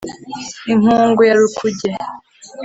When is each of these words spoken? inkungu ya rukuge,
inkungu 0.71 1.21
ya 1.29 1.33
rukuge, 1.39 1.89